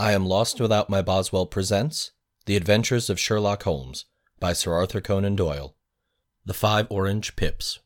[0.00, 2.12] I Am Lost Without My Boswell presents
[2.46, 4.06] The Adventures of Sherlock Holmes
[4.38, 5.76] by Sir Arthur Conan Doyle.
[6.46, 7.80] The Five Orange Pips.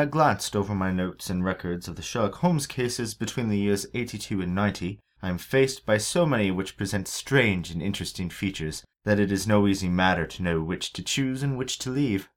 [0.00, 3.84] I glanced over my notes and records of the Sherlock Holmes cases between the years
[3.92, 8.82] 82 and 90, I am faced by so many which present strange and interesting features
[9.04, 12.30] that it is no easy matter to know which to choose and which to leave.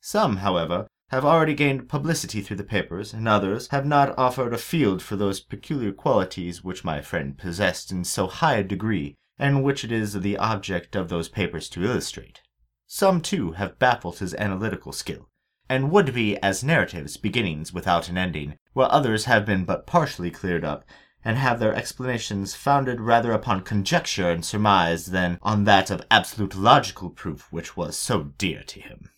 [0.00, 4.56] Some, however, have already gained publicity through the papers, and others have not offered a
[4.56, 9.64] field for those peculiar qualities which my friend possessed in so high a degree, and
[9.64, 12.40] which it is the object of those papers to illustrate.
[12.86, 15.28] Some, too, have baffled his analytical skill,
[15.68, 20.30] and would be as narratives beginnings without an ending, while others have been but partially
[20.30, 20.84] cleared up,
[21.24, 26.54] and have their explanations founded rather upon conjecture and surmise than on that of absolute
[26.54, 29.08] logical proof which was so dear to him.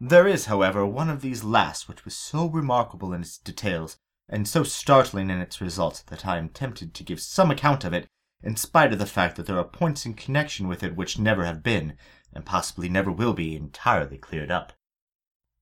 [0.00, 3.96] There is, however, one of these last which was so remarkable in its details,
[4.28, 7.94] and so startling in its results, that I am tempted to give some account of
[7.94, 8.06] it,
[8.42, 11.44] in spite of the fact that there are points in connection with it which never
[11.46, 11.94] have been,
[12.32, 14.72] and possibly never will be, entirely cleared up.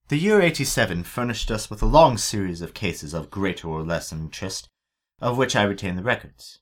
[0.08, 4.12] The year 87 furnished us with a long series of cases of greater or less
[4.12, 4.68] interest,
[5.20, 6.60] of which I retain the records.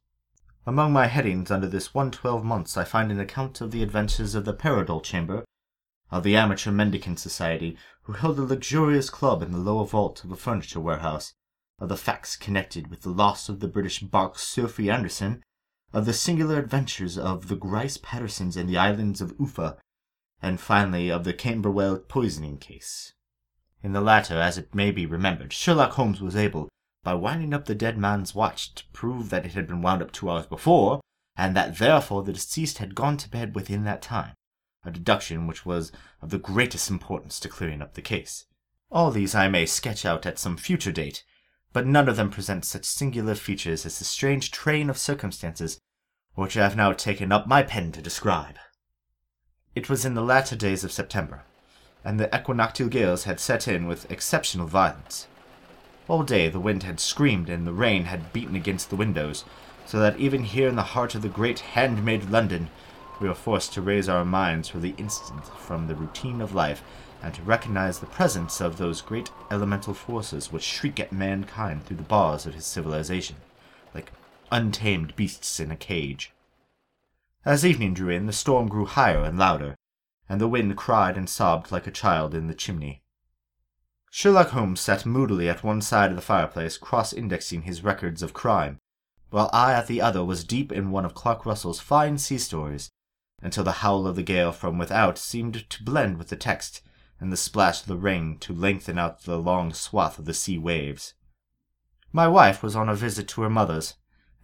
[0.65, 4.35] Among my headings under this one twelve months I find an account of the adventures
[4.35, 5.45] of the Paradol Chamber,
[6.11, 10.33] of the Amateur Mendicant Society, who held a luxurious club in the lower vault of
[10.33, 11.35] a furniture warehouse,
[11.79, 15.43] of the facts connected with the loss of the British bark Sophie Anderson,
[15.93, 19.77] of the singular adventures of the Grice Pattersons in the islands of Uffa,
[20.41, 23.13] and finally of the Camberwell poisoning case.
[23.85, 26.71] In the latter, as it may be remembered, Sherlock Holmes was able,
[27.03, 30.11] by winding up the dead man's watch, to prove that it had been wound up
[30.11, 31.03] two hours before,
[31.37, 34.33] and that therefore the deceased had gone to bed within that time,
[34.87, 35.93] a deduction which was
[36.23, 38.47] of the greatest importance to clearing up the case.
[38.91, 41.23] All these I may sketch out at some future date,
[41.75, 45.79] but none of them present such singular features as the strange train of circumstances
[46.37, 48.57] which I have now taken up my pen to describe.
[49.75, 51.45] It was in the latter days of September,
[52.05, 55.27] and the equinoctial gales had set in with exceptional violence.
[56.07, 59.45] All day the wind had screamed and the rain had beaten against the windows,
[59.87, 62.69] so that even here in the heart of the great handmade London,
[63.21, 66.83] we were forced to raise our minds for the instant from the routine of life
[67.23, 71.97] and to recognize the presence of those great elemental forces which shriek at mankind through
[71.97, 73.37] the bars of his civilization,
[73.95, 74.13] like
[74.53, 76.33] untamed beasts in a cage.
[77.47, 79.75] As evening drew in, the storm grew higher and louder,
[80.29, 83.03] and the wind cried and sobbed like a child in the chimney.
[84.11, 88.79] Sherlock Holmes sat moodily at one side of the fireplace, cross-indexing his records of crime,
[89.31, 92.91] while I at the other was deep in one of Clark Russell's fine sea stories,
[93.43, 96.81] until the howl of the gale from without seemed to blend with the text,
[97.19, 100.59] and the splash of the rain to lengthen out the long swath of the sea
[100.59, 101.15] waves.
[102.13, 103.95] My wife was on a visit to her mother's,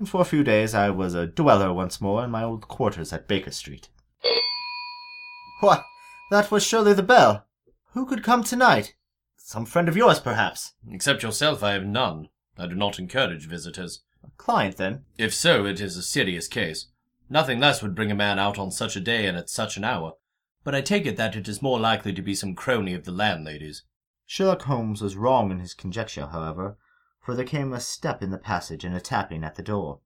[0.00, 3.12] and for a few days I was a dweller once more in my old quarters
[3.12, 3.88] at Baker Street.
[5.60, 5.84] Why,
[6.30, 7.46] that was surely the bell.
[7.92, 8.94] Who could come tonight?
[9.36, 10.72] Some friend of yours, perhaps.
[10.90, 12.28] Except yourself, I have none.
[12.56, 14.00] I do not encourage visitors.
[14.24, 15.04] A client, then?
[15.18, 16.86] If so, it is a serious case.
[17.28, 19.84] Nothing less would bring a man out on such a day and at such an
[19.84, 20.14] hour.
[20.64, 23.12] But I take it that it is more likely to be some crony of the
[23.12, 23.82] landlady's.
[24.24, 26.78] Sherlock Holmes was wrong in his conjecture, however,
[27.20, 30.00] for there came a step in the passage and a tapping at the door.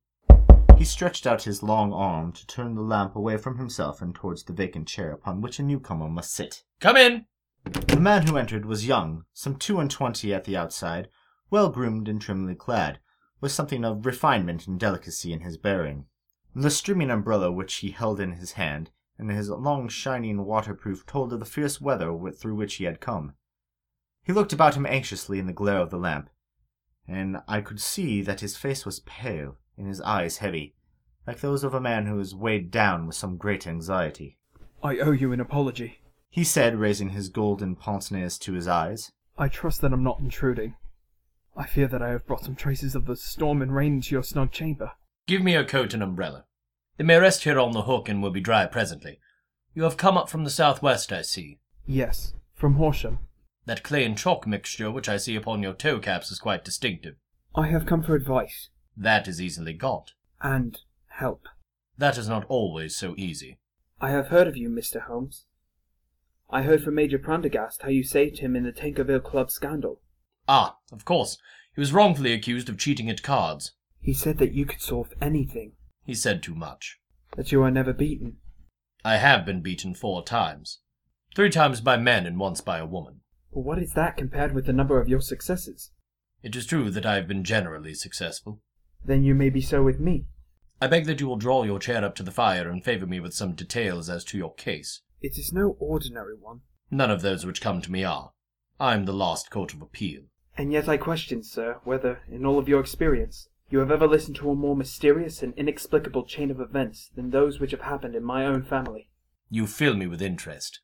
[0.76, 4.42] He stretched out his long arm to turn the lamp away from himself and towards
[4.42, 6.64] the vacant chair upon which a newcomer must sit.
[6.80, 7.26] Come in!
[7.64, 11.08] The man who entered was young, some two and twenty at the outside,
[11.48, 12.98] well groomed and trimly clad,
[13.40, 16.06] with something of refinement and delicacy in his bearing.
[16.54, 21.32] The streaming umbrella which he held in his hand, and his long shining waterproof told
[21.32, 23.34] of the fierce weather through which he had come.
[24.24, 26.30] He looked about him anxiously in the glare of the lamp,
[27.06, 30.74] and I could see that his face was pale, and his eyes heavy,
[31.26, 34.38] like those of a man who is weighed down with some great anxiety.
[34.82, 36.00] I owe you an apology.
[36.30, 39.12] He said, raising his golden pince nez to his eyes.
[39.38, 40.74] I trust that I'm not intruding.
[41.56, 44.24] I fear that I have brought some traces of the storm and rain into your
[44.24, 44.92] snug chamber.
[45.26, 46.44] Give me your coat and umbrella.
[46.96, 49.20] They may rest here on the hook and will be dry presently.
[49.74, 51.58] You have come up from the southwest, I see.
[51.86, 53.20] Yes, from Horsham.
[53.66, 57.16] That clay and chalk mixture which I see upon your toe caps is quite distinctive.
[57.54, 58.68] I have come for advice.
[58.96, 60.12] That is easily got.
[60.40, 61.46] And help.
[61.98, 63.58] That is not always so easy.
[64.00, 65.02] I have heard of you, Mr.
[65.02, 65.46] Holmes.
[66.50, 70.00] I heard from Major Prendergast how you saved him in the Tankerville Club scandal.
[70.46, 71.38] Ah, of course.
[71.74, 73.72] He was wrongfully accused of cheating at cards.
[74.00, 75.72] He said that you could solve anything,
[76.04, 77.00] He said too much.
[77.36, 78.36] that you are never beaten.
[79.04, 80.80] I have been beaten four times.
[81.34, 83.20] Three times by men and once by a woman.
[83.52, 85.90] But what is that compared with the number of your successes?
[86.42, 88.60] It is true that I have been generally successful.
[89.04, 90.26] Then you may be so with me.
[90.80, 93.20] I beg that you will draw your chair up to the fire and favour me
[93.20, 95.02] with some details as to your case.
[95.20, 96.60] It is no ordinary one.
[96.90, 98.32] None of those which come to me are.
[98.78, 100.22] I am the last court of appeal.
[100.56, 104.36] And yet I question, sir, whether, in all of your experience, you have ever listened
[104.36, 108.22] to a more mysterious and inexplicable chain of events than those which have happened in
[108.22, 109.08] my own family.
[109.48, 110.80] You fill me with interest.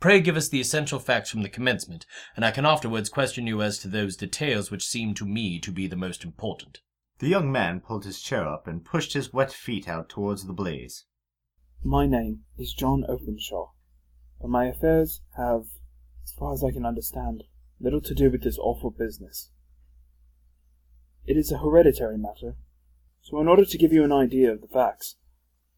[0.00, 2.06] Pray give us the essential facts from the commencement,
[2.36, 5.70] and I can afterwards question you as to those details which seem to me to
[5.70, 6.80] be the most important.
[7.24, 10.52] The young man pulled his chair up and pushed his wet feet out towards the
[10.52, 11.06] blaze.
[11.82, 13.70] My name is John Openshaw,
[14.42, 15.62] but my affairs have,
[16.22, 17.44] as far as I can understand,
[17.80, 19.50] little to do with this awful business.
[21.24, 22.56] It is a hereditary matter,
[23.22, 25.16] so in order to give you an idea of the facts,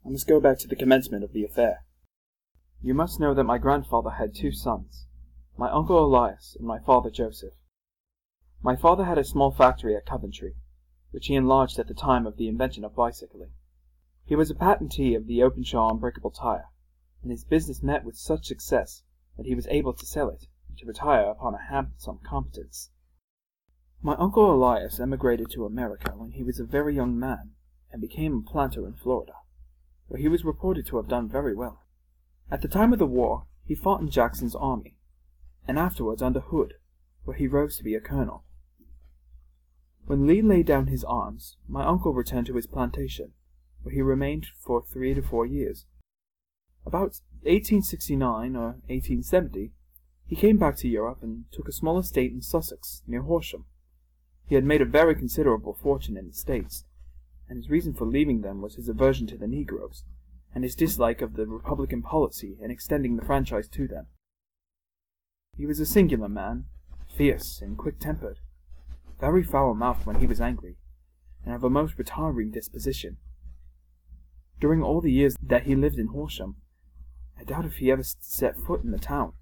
[0.04, 1.84] I must go back to the commencement of the affair.
[2.82, 5.06] You must know that my grandfather had two sons,
[5.56, 7.54] my uncle Elias and my father Joseph.
[8.64, 10.56] My father had a small factory at Coventry,
[11.10, 13.50] which he enlarged at the time of the invention of bicycling.
[14.24, 16.68] He was a patentee of the Openshaw unbreakable tire,
[17.22, 19.02] and his business met with such success
[19.36, 22.90] that he was able to sell it and to retire upon a handsome competence.
[24.02, 27.52] My uncle Elias emigrated to America when he was a very young man
[27.90, 29.34] and became a planter in Florida,
[30.08, 31.84] where he was reported to have done very well.
[32.50, 34.98] At the time of the war, he fought in Jackson's army,
[35.66, 36.74] and afterwards under Hood,
[37.24, 38.44] where he rose to be a colonel.
[40.06, 43.32] When Lee laid down his arms, my uncle returned to his plantation,
[43.82, 45.84] where he remained for three to four years.
[46.84, 49.72] About 1869 or 1870,
[50.28, 53.64] he came back to Europe and took a small estate in Sussex, near Horsham.
[54.48, 56.84] He had made a very considerable fortune in the States,
[57.48, 60.04] and his reason for leaving them was his aversion to the Negroes,
[60.54, 64.06] and his dislike of the Republican policy in extending the franchise to them.
[65.56, 66.66] He was a singular man,
[67.08, 68.38] fierce and quick-tempered,
[69.20, 70.76] very foul-mouthed when he was angry,
[71.44, 73.16] and of a most retiring disposition.
[74.60, 76.56] During all the years that he lived in Horsham,
[77.38, 79.34] I doubt if he ever set foot in the town.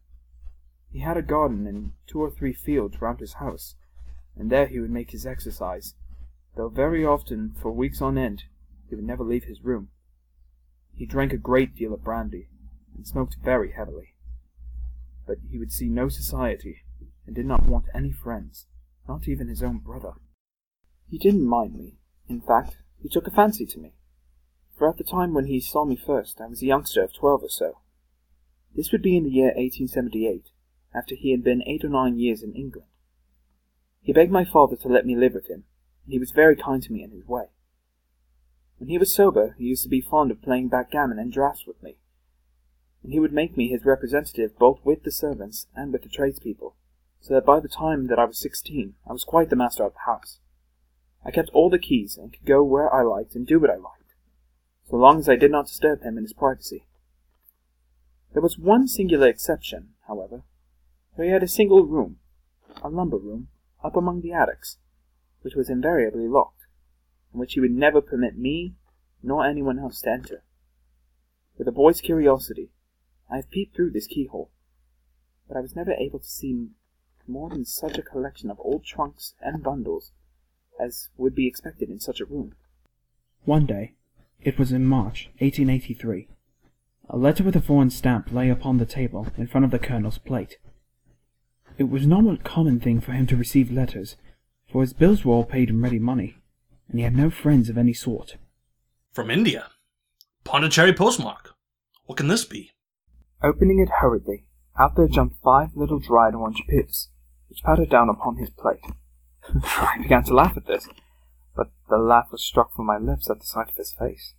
[0.90, 3.76] He had a garden and two or three fields round his house,
[4.36, 5.94] and there he would make his exercise,
[6.56, 8.44] though very often, for weeks on end,
[8.88, 9.88] he would never leave his room.
[10.92, 12.48] He drank a great deal of brandy,
[12.96, 14.14] and smoked very heavily.
[15.26, 16.84] But he would see no society,
[17.26, 18.66] and did not want any friends,
[19.08, 20.12] not even his own brother.
[21.08, 21.98] He didn't mind me.
[22.28, 23.92] In fact, he took a fancy to me.
[24.76, 27.42] For at the time when he saw me first, I was a youngster of twelve
[27.42, 27.78] or so.
[28.74, 30.50] This would be in the year 1878,
[30.94, 32.88] after he had been eight or nine years in England.
[34.02, 35.64] He begged my father to let me live with him,
[36.04, 37.46] and he was very kind to me in his way.
[38.78, 41.80] When he was sober, he used to be fond of playing backgammon and draughts with
[41.82, 41.98] me,
[43.02, 46.74] and he would make me his representative both with the servants and with the tradespeople,
[47.24, 49.94] so that by the time that I was sixteen, I was quite the master of
[49.94, 50.40] the house.
[51.24, 53.76] I kept all the keys and could go where I liked and do what I
[53.76, 54.12] liked,
[54.90, 56.84] so long as I did not disturb him in his privacy.
[58.34, 60.42] There was one singular exception, however,
[61.16, 62.18] for he had a single room,
[62.82, 63.48] a lumber room,
[63.82, 64.76] up among the attics,
[65.40, 66.66] which was invariably locked,
[67.32, 68.74] and which he would never permit me
[69.22, 70.42] nor anyone else to enter.
[71.56, 72.68] With a boy's curiosity,
[73.30, 74.50] I have peeped through this keyhole,
[75.48, 76.68] but I was never able to see
[77.28, 80.12] more than such a collection of old trunks and bundles
[80.80, 82.54] as would be expected in such a room.
[83.44, 83.94] One day,
[84.40, 86.28] it was in March, 1883,
[87.08, 90.18] a letter with a foreign stamp lay upon the table in front of the colonel's
[90.18, 90.58] plate.
[91.76, 94.16] It was not a common thing for him to receive letters,
[94.70, 96.36] for his bills were all paid in ready money,
[96.88, 98.36] and he had no friends of any sort.
[99.12, 99.70] From India.
[100.44, 101.54] Pondicherry postmark.
[102.06, 102.72] What can this be?
[103.42, 104.44] Opening it hurriedly,
[104.78, 107.08] out there jumped five little dried orange pips,
[107.54, 108.84] which pattered down upon his plate.
[109.78, 110.88] I began to laugh at this,
[111.54, 114.34] but the laugh was struck from my lips at the sight of his face.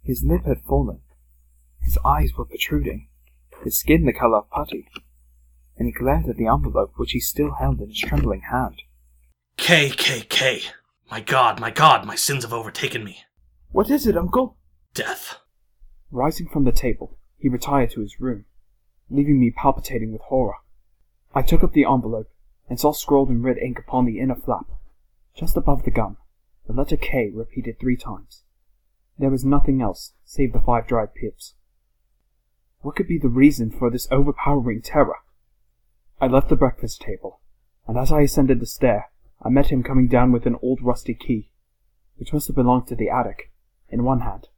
[0.00, 1.00] His lip had fallen,
[1.80, 3.08] his eyes were protruding,
[3.64, 4.86] his skin the colour of putty,
[5.76, 8.82] and he glared at the envelope which he still held in his trembling hand.
[9.56, 10.62] K, K, K.
[11.10, 13.24] My God, my God, my sins have overtaken me.
[13.72, 14.56] What is it, uncle?
[14.94, 15.38] Death.
[16.12, 18.44] Rising from the table, he retired to his room,
[19.10, 20.58] leaving me palpitating with horror.
[21.34, 22.30] I took up the envelope
[22.68, 24.66] and saw scrawled in red ink upon the inner flap,
[25.34, 26.16] just above the gun,
[26.66, 28.44] the letter K repeated three times.
[29.18, 31.54] There was nothing else save the five dried pips.
[32.80, 35.18] What could be the reason for this overpowering terror?
[36.20, 37.40] I left the breakfast table,
[37.86, 39.10] and as I ascended the stair,
[39.42, 41.50] I met him coming down with an old rusty key,
[42.16, 43.50] which must have belonged to the attic,
[43.88, 44.48] in one hand,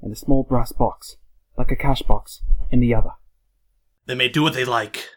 [0.00, 1.16] and a small brass box,
[1.56, 3.12] like a cash box, in the other.
[4.06, 5.08] They may do what they like,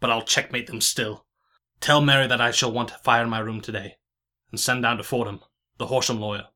[0.00, 1.26] but I'll checkmate them still.
[1.80, 3.96] Tell Mary that I shall want fire in my room today,
[4.50, 5.40] and send down to Fordham,
[5.78, 6.48] the Horsham lawyer.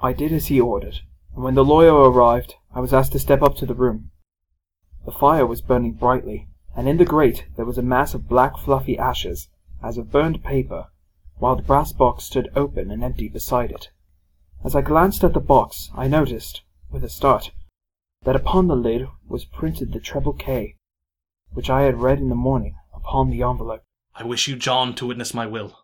[0.00, 1.00] I did as he ordered,
[1.34, 4.10] and when the lawyer arrived, I was asked to step up to the room.
[5.04, 8.56] The fire was burning brightly, and in the grate there was a mass of black
[8.58, 9.48] fluffy ashes,
[9.82, 10.88] as of burned paper,
[11.36, 13.90] while the brass box stood open and empty beside it.
[14.64, 17.50] As I glanced at the box, I noticed, with a start,
[18.22, 20.76] that upon the lid was printed the treble K,
[21.52, 23.82] which I had read in the morning upon the envelope.
[24.14, 25.78] I wish you, John, to witness my will.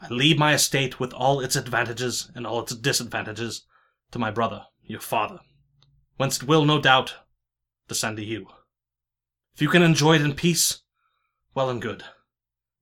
[0.00, 3.64] I leave my estate with all its advantages and all its disadvantages
[4.12, 5.40] to my brother, your father,
[6.16, 7.16] whence it will, no doubt,
[7.88, 8.46] descend to you.
[9.54, 10.82] If you can enjoy it in peace,
[11.54, 12.04] well and good.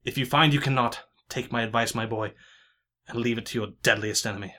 [0.05, 2.33] If you find you cannot, take my advice, my boy,
[3.09, 4.55] and leave it to your deadliest enemy.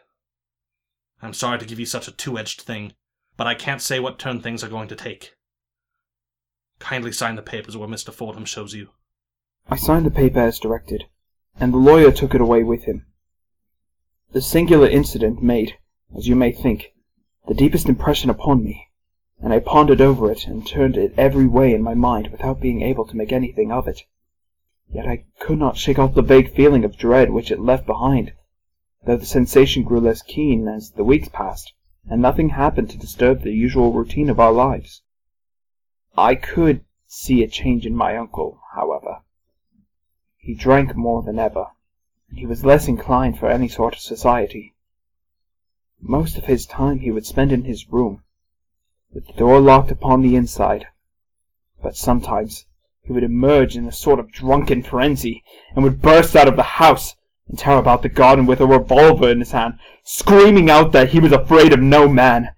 [1.22, 2.94] I'm sorry to give you such a two edged thing,
[3.36, 5.36] but I can't say what turn things are going to take.
[6.80, 8.14] Kindly sign the papers where Mr.
[8.14, 8.90] Fordham shows you.
[9.70, 11.08] I signed the paper as directed,
[11.60, 13.06] and the lawyer took it away with him.
[14.32, 15.78] The singular incident made,
[16.16, 16.94] as you may think,
[17.50, 18.88] the deepest impression upon me,
[19.42, 22.82] and I pondered over it and turned it every way in my mind without being
[22.82, 24.04] able to make anything of it.
[24.90, 28.32] Yet I could not shake off the vague feeling of dread which it left behind,
[29.06, 31.74] though the sensation grew less keen as the weeks passed,
[32.10, 35.02] and nothing happened to disturb the usual routine of our lives.
[36.18, 39.24] I could see a change in my uncle, however.
[40.48, 41.72] He drank more than ever,
[42.30, 44.76] and he was less inclined for any sort of society.
[46.00, 48.24] Most of his time he would spend in his room,
[49.12, 50.88] with the door locked upon the inside,
[51.84, 52.66] but sometimes
[53.02, 55.44] he would emerge in a sort of drunken frenzy,
[55.76, 57.18] and would burst out of the house
[57.50, 61.20] and tear about the garden with a revolver in his hand, screaming out that he
[61.20, 62.52] was afraid of no man,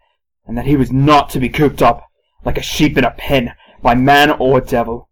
[0.45, 2.03] and that he was not to be cooped up,
[2.45, 5.08] like a sheep in a pen, by man or devil.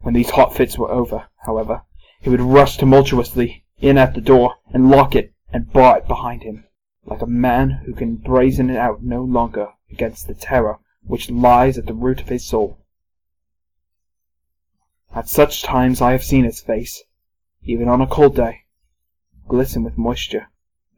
[0.00, 1.82] When these hot fits were over, however,
[2.20, 6.42] he would rush tumultuously in at the door and lock it and bar it behind
[6.42, 6.64] him,
[7.04, 11.78] like a man who can brazen it out no longer against the terror which lies
[11.78, 12.78] at the root of his soul.
[15.14, 17.02] At such times I have seen his face,
[17.62, 18.64] even on a cold day,
[19.48, 20.48] glisten with moisture,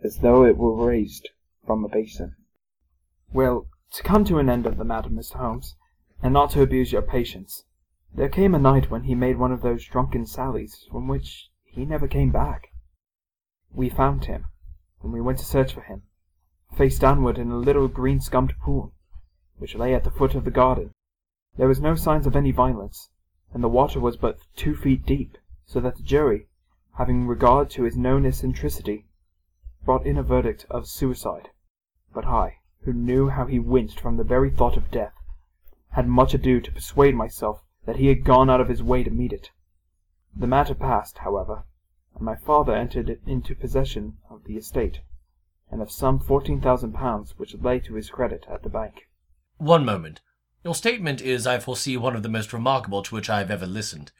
[0.03, 1.29] as though it were raised
[1.65, 2.35] from a basin.
[3.33, 5.37] Well, to come to an end of the matter, Mr.
[5.37, 5.77] Holmes,
[6.23, 7.65] and not to abuse your patience,
[8.13, 11.85] there came a night when he made one of those drunken sallies from which he
[11.85, 12.73] never came back.
[13.73, 14.47] We found him,
[15.01, 16.03] when we went to search for him,
[16.77, 18.93] face downward in a little green scummed pool,
[19.59, 20.91] which lay at the foot of the garden.
[21.57, 23.11] There was no signs of any violence,
[23.53, 26.49] and the water was but two feet deep, so that the jury,
[26.99, 29.07] having regard to his known eccentricity,
[29.85, 31.51] brought in a verdict of suicide.
[32.13, 35.15] But I, who knew how he winced from the very thought of death,
[35.91, 39.11] had much ado to persuade myself that he had gone out of his way to
[39.11, 39.51] meet it.
[40.37, 41.65] The matter passed, however,
[42.15, 45.01] and my father entered into possession of the estate,
[45.71, 49.09] and of some fourteen thousand pounds which lay to his credit at the bank.
[49.59, 50.21] One moment.
[50.63, 53.67] Your statement is, I foresee, one of the most remarkable to which I have ever
[53.67, 54.13] listened.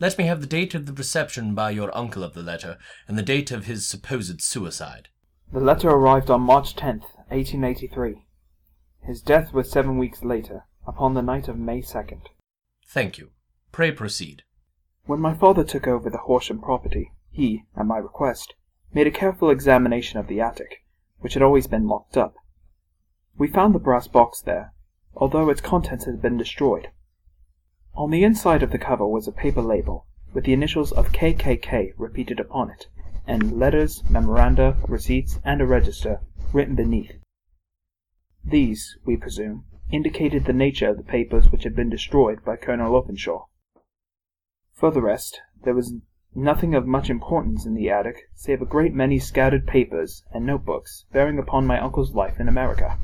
[0.00, 3.18] Let me have the date of the reception by your uncle of the letter, and
[3.18, 5.08] the date of his supposed suicide.
[5.52, 8.26] The letter arrived on March 10th, 1883.
[9.02, 12.26] His death was seven weeks later, upon the night of May 2nd.
[12.88, 13.30] Thank you.
[13.70, 14.44] Pray proceed.
[15.04, 18.54] When my father took over the Horsham property, he, at my request,
[18.94, 20.84] made a careful examination of the attic,
[21.18, 22.36] which had always been locked up.
[23.36, 24.72] We found the brass box there,
[25.14, 26.88] although its contents had been destroyed.
[27.94, 31.92] On the inside of the cover was a paper label, with the initials of KKK
[31.98, 32.86] repeated upon it,
[33.26, 36.20] and letters, memoranda, receipts, and a register
[36.54, 37.18] written beneath.
[38.42, 42.94] These, we presume, indicated the nature of the papers which had been destroyed by Colonel
[42.94, 43.46] Openshaw.
[44.72, 45.94] For the rest, there was
[46.34, 51.06] nothing of much importance in the attic save a great many scattered papers and notebooks
[51.12, 52.98] bearing upon my uncle's life in America.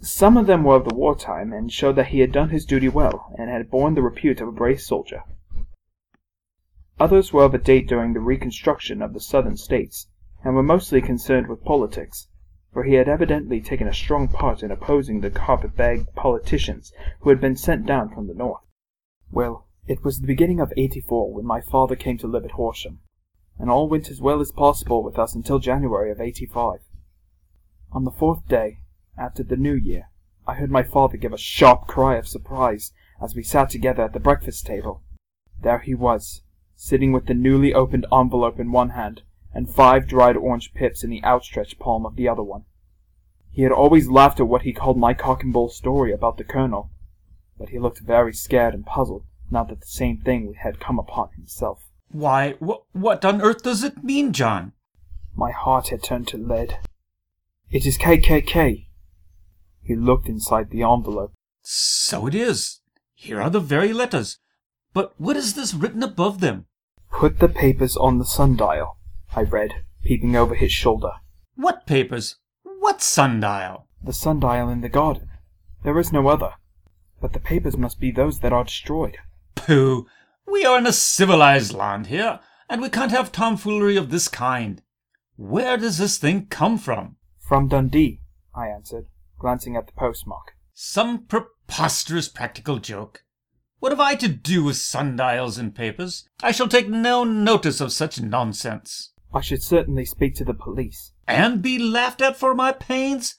[0.00, 2.66] Some of them were of the war time, and showed that he had done his
[2.66, 5.22] duty well, and had borne the repute of a brave soldier.
[7.00, 10.08] Others were of a date during the reconstruction of the Southern States,
[10.44, 12.28] and were mostly concerned with politics,
[12.74, 17.40] for he had evidently taken a strong part in opposing the carpet-bag politicians who had
[17.40, 18.64] been sent down from the North.
[19.30, 22.98] Well, it was the beginning of '84 when my father came to live at Horsham.
[23.60, 26.80] and all went as well as possible with us until January of 85.
[27.92, 28.80] On the fourth day,
[29.16, 30.10] after the New Year,
[30.44, 34.12] I heard my father give a sharp cry of surprise as we sat together at
[34.12, 35.02] the breakfast table.
[35.62, 36.42] There he was,
[36.74, 39.22] sitting with the newly opened envelope in one hand
[39.54, 42.64] and five dried orange pips in the outstretched palm of the other one.
[43.50, 46.44] He had always laughed at what he called my cock and bull story about the
[46.44, 46.90] colonel,
[47.56, 51.28] but he looked very scared and puzzled now that the same thing had come upon
[51.36, 51.88] himself.
[52.10, 54.72] Why, wh- what on earth does it mean, John?
[55.36, 56.78] My heart had turned to lead.
[57.70, 58.86] It is KKK.
[59.82, 61.32] He looked inside the envelope.
[61.62, 62.80] So it is.
[63.14, 64.38] Here are the very letters.
[64.92, 66.66] But what is this written above them?
[67.10, 68.96] Put the papers on the sundial,
[69.36, 71.10] I read, peeping over his shoulder.
[71.56, 72.36] What papers?
[72.62, 73.88] What sundial?
[74.00, 75.28] The sundial in the garden.
[75.82, 76.52] There is no other.
[77.20, 79.18] But the papers must be those that are destroyed.
[79.56, 80.06] Pooh!
[80.46, 82.38] We are in a civilized land here,
[82.68, 84.82] and we can't have tomfoolery of this kind.
[85.36, 87.16] Where does this thing come from?
[87.40, 88.20] From Dundee,
[88.54, 90.52] I answered, glancing at the postmark.
[90.74, 93.24] Some preposterous practical joke.
[93.80, 96.28] What have I to do with sundials and papers?
[96.40, 99.10] I shall take no notice of such nonsense.
[99.34, 101.12] I should certainly speak to the police.
[101.26, 103.34] And be laughed at for my pains?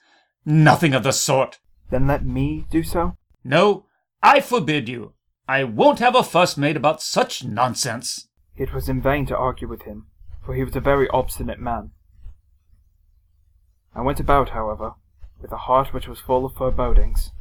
[0.45, 1.59] Nothing of the sort.
[1.89, 3.15] Then let me do so?
[3.45, 3.85] No,
[4.21, 5.13] I forbid you.
[5.47, 8.27] I won't have a fuss made about such nonsense.
[8.57, 10.07] It was in vain to argue with him,
[10.45, 11.91] for he was a very obstinate man.
[13.95, 14.95] I went about, however,
[15.41, 17.31] with a heart which was full of forebodings.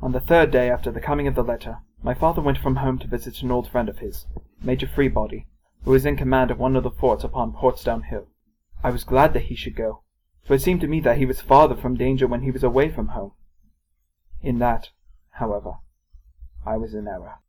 [0.00, 2.98] On the third day after the coming of the letter, my father went from home
[3.00, 4.26] to visit an old friend of his,
[4.62, 5.46] Major Freebody,
[5.84, 8.28] who was in command of one of the forts upon Portsdown Hill.
[8.82, 10.02] I was glad that he should go,
[10.44, 12.88] for it seemed to me that he was farther from danger when he was away
[12.88, 13.32] from home.
[14.40, 14.90] In that,
[15.30, 15.78] however,
[16.64, 17.40] I was in error.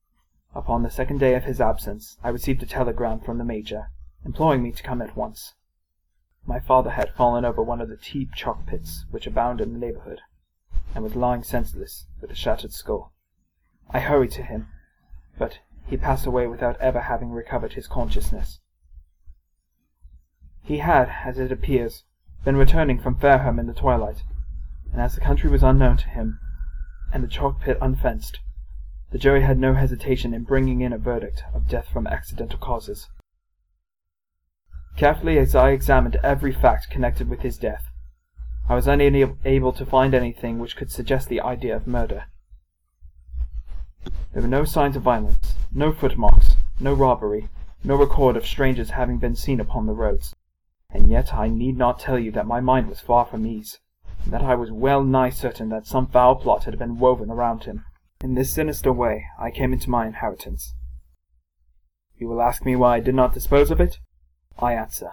[0.55, 3.91] Upon the second day of his absence, I received a telegram from the Major,
[4.25, 5.53] imploring me to come at once.
[6.45, 9.79] My father had fallen over one of the deep chalk pits which abound in the
[9.79, 10.21] neighbourhood,
[10.95, 13.13] and was lying senseless, with a shattered skull.
[13.89, 14.69] I hurried to him,
[15.37, 18.59] but he passed away without ever having recovered his consciousness.
[20.61, 22.03] He had, as it appears,
[22.43, 24.23] been returning from Fareham in the twilight,
[24.91, 26.39] and as the country was unknown to him,
[27.13, 28.39] and the chalk pit unfenced,
[29.11, 33.07] the jury had no hesitation in bringing in a verdict of death from accidental causes.
[34.97, 37.85] Carefully as I examined every fact connected with his death,
[38.67, 42.25] I was unable to find anything which could suggest the idea of murder.
[44.33, 47.47] There were no signs of violence, no footmarks, no robbery,
[47.83, 50.35] no record of strangers having been seen upon the roads.
[50.89, 53.77] And yet I need not tell you that my mind was far from ease,
[54.23, 57.65] and that I was well nigh certain that some foul plot had been woven around
[57.65, 57.85] him.
[58.23, 60.73] In this sinister way I came into my inheritance.
[62.17, 63.99] You will ask me why I did not dispose of it?
[64.57, 65.11] I answer,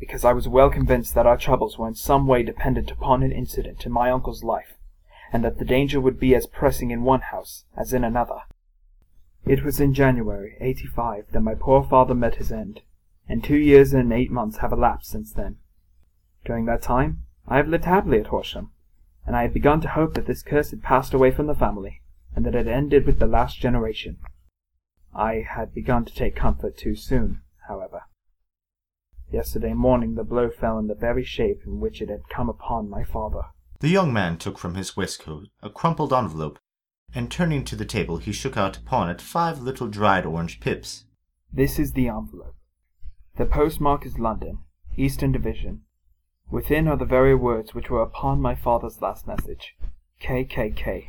[0.00, 3.30] because I was well convinced that our troubles were in some way dependent upon an
[3.30, 4.78] incident in my uncle's life,
[5.30, 8.38] and that the danger would be as pressing in one house as in another.
[9.44, 12.82] It was in January, 85, that my poor father met his end,
[13.28, 15.56] and two years and eight months have elapsed since then.
[16.44, 18.70] During that time, I have lived happily at Horsham,
[19.26, 22.02] and I had begun to hope that this curse had passed away from the family,
[22.36, 24.18] and that it ended with the last generation.
[25.14, 28.02] I had begun to take comfort too soon, however.
[29.30, 32.88] Yesterday morning the blow fell in the very shape in which it had come upon
[32.88, 33.46] my father.
[33.80, 36.58] The young man took from his waistcoat a crumpled envelope,
[37.14, 41.04] and turning to the table he shook out upon it five little dried orange pips.
[41.52, 42.54] This is the envelope.
[43.36, 44.58] The postmark is London,
[44.96, 45.82] Eastern Division.
[46.50, 49.74] Within are the very words which were upon my father's last message,
[50.22, 51.04] KKK.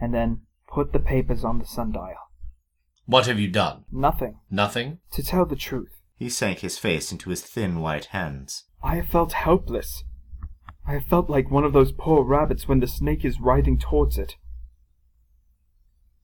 [0.00, 2.30] And then, put the papers on the sundial.
[3.06, 3.84] What have you done?
[3.90, 4.38] Nothing.
[4.50, 4.98] Nothing?
[5.12, 8.64] To tell the truth, He sank his face into his thin white hands.
[8.82, 10.04] I have felt helpless.
[10.86, 14.18] I have felt like one of those poor rabbits when the snake is writhing towards
[14.18, 14.36] it.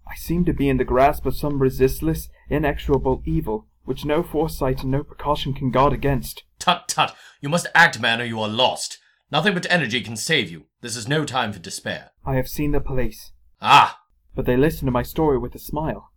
[0.06, 4.82] I seem to be in the grasp of some resistless, inexorable evil which no foresight
[4.82, 6.42] and no precaution can guard against.
[6.58, 7.14] Tut tut!
[7.40, 8.98] You must act, man, or you are lost.
[9.30, 10.64] Nothing but energy can save you.
[10.80, 12.10] This is no time for despair.
[12.24, 13.30] I have seen the police,
[13.62, 14.00] Ah!
[14.34, 16.10] but they listen to my story with a smile.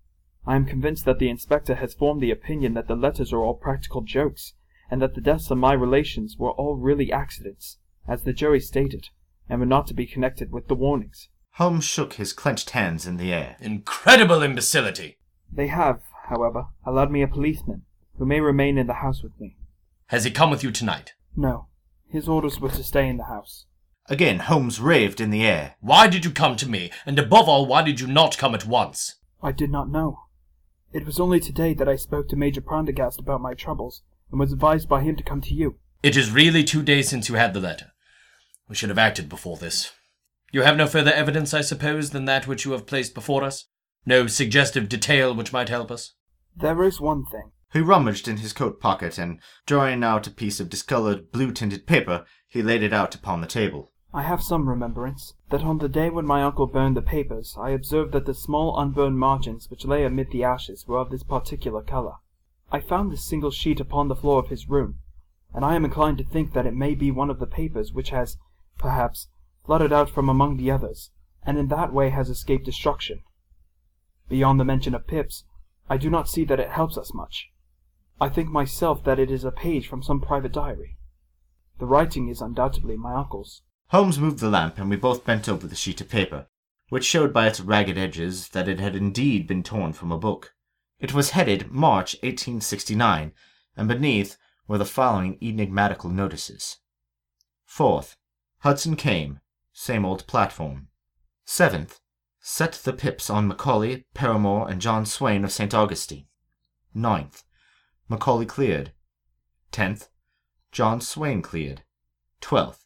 [0.47, 3.53] I am convinced that the inspector has formed the opinion that the letters are all
[3.53, 4.53] practical jokes,
[4.89, 9.09] and that the deaths of my relations were all really accidents, as the jury stated,
[9.47, 11.29] and were not to be connected with the warnings.
[11.59, 13.57] Holmes shook his clenched hands in the air.
[13.59, 15.17] Incredible imbecility!
[15.51, 17.81] They have, however, allowed me a policeman,
[18.17, 19.57] who may remain in the house with me.
[20.07, 21.15] Has he come with you tonight?
[21.35, 21.67] No,
[22.09, 23.65] his orders were to stay in the house.
[24.07, 25.75] Again Holmes raved in the air.
[25.81, 26.91] Why did you come to me?
[27.05, 29.15] And above all, why did you not come at once?
[29.43, 30.17] I did not know.
[30.93, 34.53] It was only today that I spoke to Major Prendergast about my troubles, and was
[34.53, 35.75] advised by him to come to you.
[36.03, 37.91] It is really two days since you had the letter.
[38.69, 39.91] We should have acted before this.
[40.51, 43.67] You have no further evidence, I suppose, than that which you have placed before us?
[44.05, 46.13] No suggestive detail which might help us?
[46.55, 47.51] There is one thing.
[47.71, 51.85] He rummaged in his coat pocket and, drawing out a piece of discolored, blue tinted
[51.85, 53.91] paper, he laid it out upon the table.
[54.11, 57.69] I have some remembrance that on the day when my uncle burned the papers, I
[57.69, 61.83] observed that the small unburned margins which lay amid the ashes were of this particular
[61.83, 62.15] colour.
[62.71, 64.95] I found this single sheet upon the floor of his room,
[65.53, 68.09] and I am inclined to think that it may be one of the papers which
[68.09, 68.37] has,
[68.79, 69.27] perhaps,
[69.69, 71.11] fluttered out from among the others,
[71.43, 73.21] and in that way has escaped destruction.
[74.27, 75.43] Beyond the mention of Pip's,
[75.87, 77.49] I do not see that it helps us much.
[78.19, 80.97] I think myself that it is a page from some private diary.
[81.77, 83.61] The writing is undoubtedly my uncle's.
[83.89, 86.47] Holmes moved the lamp, and we both bent over the sheet of paper,
[86.89, 90.55] which showed by its ragged edges that it had indeed been torn from a book.
[90.99, 93.33] It was headed March 1869,
[93.77, 94.35] and beneath
[94.67, 96.77] were the following enigmatical notices.
[97.65, 98.17] Fourth,
[98.61, 99.41] Hudson came,
[99.79, 100.89] same old platform.
[101.45, 102.01] Seventh,
[102.41, 105.73] set the pips on Macaulay, Paramore, and John Swain of St.
[105.73, 106.25] Augustine.
[106.93, 107.43] Ninth,
[108.09, 108.91] Macaulay cleared.
[109.71, 110.09] Tenth,
[110.73, 111.83] John Swain cleared.
[112.41, 112.85] Twelfth,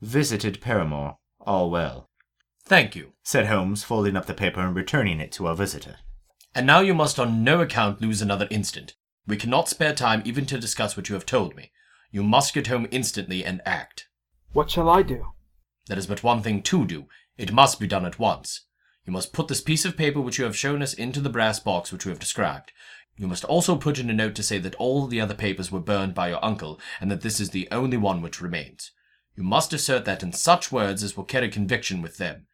[0.00, 2.10] visited Paramore, all well,
[2.64, 3.12] Thank you.
[3.24, 5.96] said Holmes, folding up the paper and returning it to our visitor.
[6.54, 8.94] And now you must on no account lose another instant.
[9.26, 11.72] We cannot spare time even to discuss what you have told me.
[12.12, 14.08] You must get home instantly and act.
[14.52, 15.34] What shall I do?
[15.86, 17.06] There is but one thing to do.
[17.36, 18.66] It must be done at once.
[19.04, 21.60] You must put this piece of paper which you have shown us into the brass
[21.60, 22.72] box which we have described.
[23.16, 25.80] You must also put in a note to say that all the other papers were
[25.80, 28.90] burned by your uncle, and that this is the only one which remains.
[29.36, 32.46] You must assert that in such words as will carry conviction with them.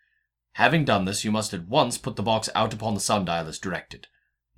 [0.55, 3.59] Having done this, you must at once put the box out upon the sundial as
[3.59, 4.09] directed.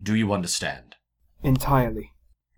[0.02, 0.96] Do you understand?
[1.42, 2.12] Entirely.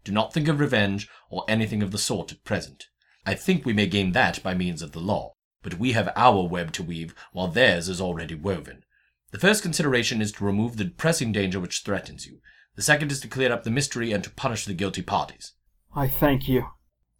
[0.05, 2.87] Do not think of revenge or anything of the sort at present.
[3.27, 6.47] I think we may gain that by means of the law, but we have our
[6.47, 8.85] web to weave, while theirs is already woven.
[9.33, 12.39] The first consideration is to remove the pressing danger which threatens you.
[12.77, 15.55] The second is to clear up the mystery and to punish the guilty parties.
[15.93, 16.69] I thank you.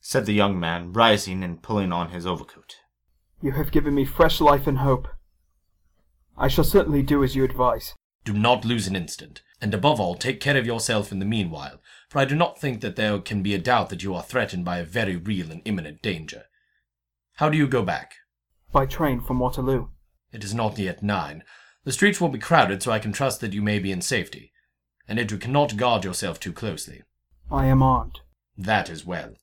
[0.01, 2.77] said the young man, rising and pulling on his overcoat.
[3.41, 5.09] You have given me fresh life and hope.
[6.37, 7.95] I shall certainly do as you advise.
[8.25, 11.81] Do not lose an instant, and above all, take care of yourself in the meanwhile,
[12.09, 14.65] for I do not think that there can be a doubt that you are threatened
[14.65, 16.45] by a very real and imminent danger.
[17.35, 18.15] How do you go back?
[18.75, 19.87] By train from Waterloo.
[20.33, 21.45] It is not yet nine.
[21.85, 24.51] The streets will be crowded, so I can trust that you may be in safety.
[25.07, 27.05] And yet you cannot guard yourself too closely.
[27.53, 28.19] I am armed.
[28.59, 29.37] That is well.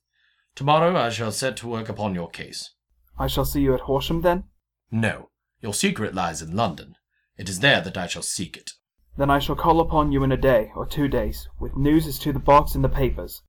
[0.54, 2.74] Tomorrow I shall set to work upon your case.
[3.18, 4.44] I shall see you at Horsham then?
[4.90, 5.30] No,
[5.62, 6.96] your secret lies in London.
[7.38, 8.72] It is there that I shall seek it.
[9.16, 12.18] Then I shall call upon you in a day or two days, with news as
[12.18, 13.40] to the box and the papers.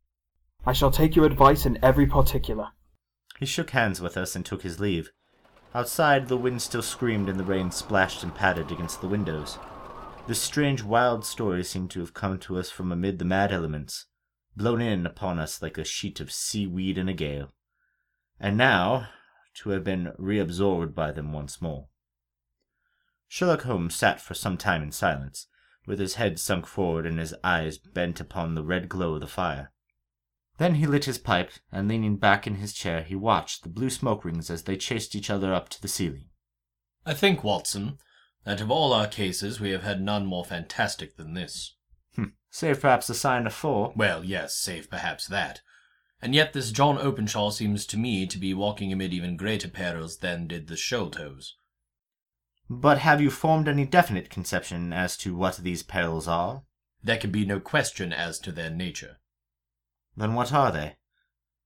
[0.65, 2.69] I shall take your advice in every particular.
[3.37, 5.11] He shook hands with us and took his leave.
[5.75, 9.57] Outside, the wind still screamed and the rain splashed and pattered against the windows.
[10.27, 14.05] This strange, wild story seemed to have come to us from amid the mad elements,
[14.55, 17.51] blown in upon us like a sheet of seaweed in a gale,
[18.39, 19.09] and now
[19.55, 21.87] to have been reabsorbed by them once more.
[23.27, 25.47] Sherlock Holmes sat for some time in silence,
[25.87, 29.27] with his head sunk forward and his eyes bent upon the red glow of the
[29.27, 29.72] fire.
[30.57, 33.89] Then he lit his pipe, and leaning back in his chair, he watched the blue
[33.89, 36.29] smoke rings as they chased each other up to the ceiling.
[37.05, 37.97] I think, Watson,
[38.43, 41.75] that of all our cases we have had none more fantastic than this.
[42.15, 42.33] Hm.
[42.49, 43.93] Save perhaps the sign of four.
[43.95, 45.61] Well, yes, save perhaps that.
[46.21, 50.19] And yet this John Openshaw seems to me to be walking amid even greater perils
[50.19, 51.53] than did the Sholtos.
[52.69, 56.63] But have you formed any definite conception as to what these perils are?
[57.03, 59.17] There can be no question as to their nature.
[60.15, 60.95] Then what are they?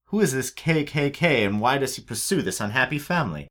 [0.06, 3.50] Who is this KKK and why does he pursue this unhappy family?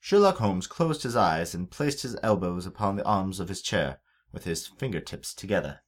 [0.00, 3.98] Sherlock Holmes closed his eyes and placed his elbows upon the arms of his chair,
[4.30, 5.80] with his fingertips together.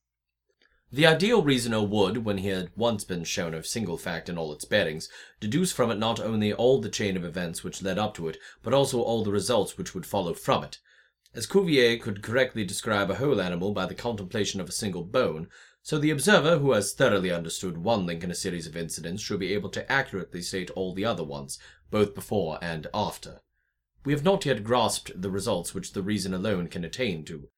[0.91, 4.55] The ideal reasoner would, when he had once been shown a single fact in all
[4.55, 8.15] its bearings, deduce from it not only all the chain of events which led up
[8.15, 10.79] to it, but also all the results which would follow from it.
[11.35, 15.49] As Cuvier could correctly describe a whole animal by the contemplation of a single bone,
[15.89, 19.41] so the observer who has thoroughly understood one link in a series of incidents should
[19.41, 21.59] be able to accurately state all the other ones,
[21.91, 23.41] both before and after.
[24.05, 27.49] We have not yet grasped the results which the reason alone can attain to.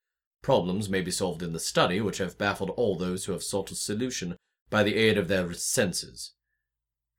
[0.42, 3.72] Problems may be solved in the study which have baffled all those who have sought
[3.72, 4.36] a solution
[4.70, 6.34] by the aid of their senses.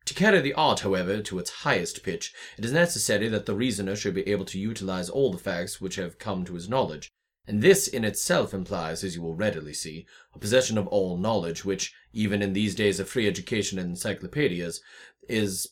[0.05, 3.97] To carry the art, however, to its highest pitch, it is necessary that the reasoner
[3.97, 7.11] should be able to utilize all the facts which have come to his knowledge,
[7.47, 11.65] And this in itself implies, as you will readily see, a possession of all knowledge,
[11.65, 14.81] which, even in these days of free education and encyclopedias,
[15.27, 15.69] is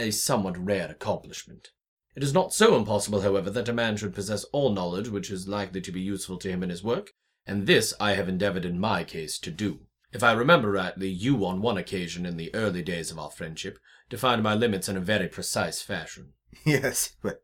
[0.00, 1.70] a somewhat rare accomplishment.
[2.14, 5.48] It is not so impossible, however, that a man should possess all knowledge which is
[5.48, 7.12] likely to be useful to him in his work,
[7.46, 9.86] and this I have endeavored in my case to do.
[10.12, 13.78] If I remember rightly, you on one occasion in the early days of our friendship
[14.10, 16.34] defined my limits in a very precise fashion.
[16.66, 17.42] Yes, but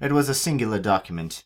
[0.00, 1.44] it was a singular document.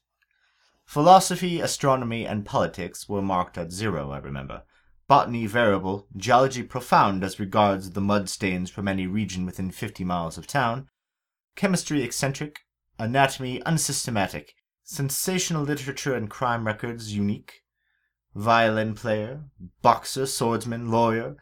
[0.93, 4.65] Philosophy, astronomy, and politics were marked at zero, I remember.
[5.09, 10.37] Botany variable, geology profound as regards the mud stains from any region within fifty miles
[10.37, 10.89] of town,
[11.57, 12.67] chemistry eccentric,
[12.99, 14.53] anatomy unsystematic,
[14.85, 17.63] sensational literature and crime records unique,
[18.35, 19.45] violin player,
[19.81, 21.37] boxer, swordsman, lawyer,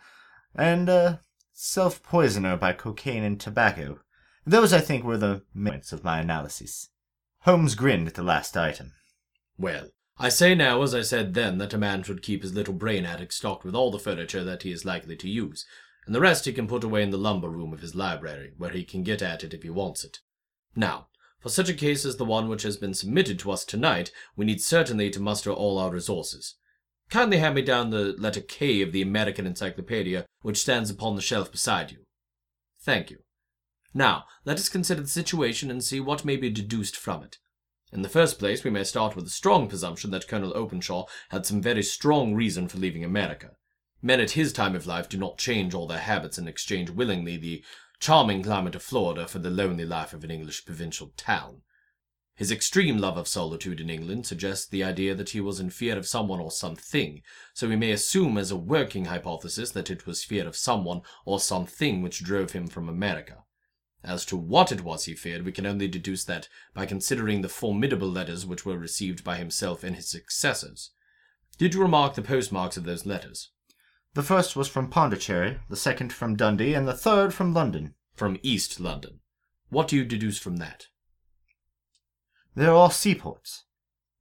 [0.55, 3.99] and a self poisoner by cocaine and tobacco.
[4.47, 6.91] Those, I think, were the points of my analysis.
[7.41, 8.93] Holmes grinned at the last item.
[9.61, 12.73] Well, I say now, as I said then, that a man should keep his little
[12.73, 15.67] brain attic stocked with all the furniture that he is likely to use,
[16.07, 18.71] and the rest he can put away in the lumber room of his library, where
[18.71, 20.21] he can get at it if he wants it.
[20.75, 21.09] Now,
[21.41, 24.47] for such a case as the one which has been submitted to us tonight, we
[24.47, 26.55] need certainly to muster all our resources.
[27.11, 31.23] Kindly hand me down the letter K of the American Encyclopedia, which stands upon the
[31.23, 31.99] shelf beside you.
[32.81, 33.19] Thank you.
[33.93, 37.37] Now, let us consider the situation and see what may be deduced from it.
[37.93, 41.45] In the first place, we may start with the strong presumption that Colonel Openshaw had
[41.45, 43.57] some very strong reason for leaving America.
[44.01, 47.37] Men at his time of life do not change all their habits and exchange willingly
[47.37, 47.65] the
[47.99, 51.63] charming climate of Florida for the lonely life of an English provincial town.
[52.37, 55.99] His extreme love of solitude in England suggests the idea that he was in fear
[55.99, 57.21] of someone or something,
[57.53, 61.39] so we may assume as a working hypothesis that it was fear of someone or
[61.39, 63.45] something which drove him from America.
[64.03, 67.49] As to what it was he feared, we can only deduce that by considering the
[67.49, 70.93] formidable letters which were received by himself and his successors.
[71.59, 73.51] Did you remark the postmarks of those letters?
[74.15, 77.95] The first was from Pondicherry, the second from Dundee, and the third from London.
[78.15, 79.21] From East London.
[79.69, 80.87] What do you deduce from that?
[82.55, 83.65] They're all seaports.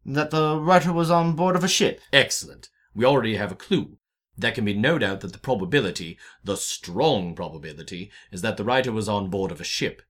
[0.06, 2.02] That the writer was on board of a ship.
[2.12, 2.70] Excellent.
[2.94, 3.99] We already have a clue.
[4.40, 8.90] There can be no doubt that the probability, the strong probability, is that the writer
[8.90, 10.02] was on board of a ship.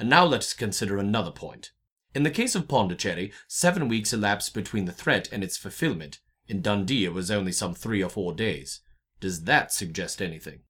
[0.00, 1.70] And now let us consider another point.
[2.12, 6.18] In the case of Pondicherry, seven weeks elapsed between the threat and its fulfillment.
[6.48, 8.80] In Dundee, it was only some three or four days.
[9.20, 10.62] Does that suggest anything?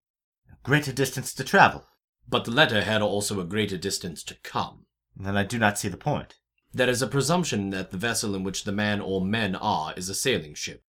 [0.52, 1.86] A greater distance to travel.
[2.28, 4.84] But the letter had also a greater distance to come.
[5.16, 6.34] Then I do not see the point.
[6.74, 10.10] There is a presumption that the vessel in which the man or men are is
[10.10, 10.82] a sailing ship.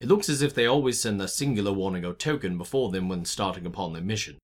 [0.00, 3.24] It looks as if they always send a singular warning or token before them when
[3.24, 4.38] starting upon their mission.